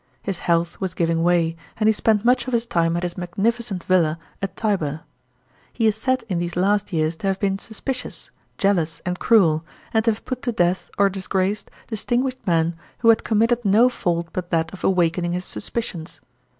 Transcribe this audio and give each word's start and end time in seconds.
His 0.23 0.39
health 0.39 0.81
was 0.81 0.95
giving 0.95 1.21
way, 1.21 1.55
and 1.77 1.87
he 1.87 1.93
spent 1.93 2.25
much 2.25 2.47
of 2.47 2.53
his 2.53 2.65
time 2.65 2.97
at 2.97 3.03
his 3.03 3.19
magnificent 3.19 3.83
villa 3.83 4.17
at 4.41 4.55
Tibnr 4.55 5.01
tie 5.01 5.03
is 5.75 5.95
said 5.95 6.23
in 6.27 6.39
these 6.39 6.55
last 6.55 6.91
years 6.91 7.15
to 7.17 7.27
have 7.27 7.39
been 7.39 7.59
suspicious, 7.59 8.31
jealous, 8.57 8.99
and 9.05 9.19
cruel, 9.19 9.63
and 9.93 10.03
to 10.05 10.11
have 10.13 10.25
put 10.25 10.41
to 10.41 10.51
death 10.51 10.89
or 10.97 11.07
disgraced 11.07 11.69
distinguished 11.85 12.47
men 12.47 12.75
who 13.01 13.09
had 13.09 13.23
committed 13.23 13.63
no 13.63 13.89
fault 13.89 14.27
but 14.33 14.49
that 14.49 14.73
of 14.73 14.83
awakening 14.83 15.33
his 15.33 15.45
suspicions. 15.45 16.19